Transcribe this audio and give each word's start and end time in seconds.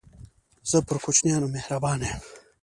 زه 0.69 0.77
پر 0.87 0.97
کوچنيانو 1.05 1.47
مهربانه 1.55 2.05
يم. 2.11 2.21